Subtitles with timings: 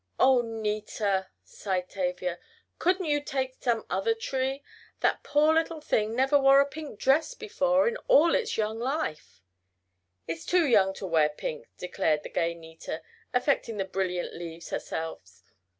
[0.17, 2.39] "Oh, Nita," sighed Tavia,
[2.79, 4.63] "couldn't you take some other tree?
[5.01, 9.43] That poor little thing never wore a pink dress before in all its young life!"
[10.27, 15.43] "Too young to wear pink," declared the gay Nita, affecting the brilliant leaves herself.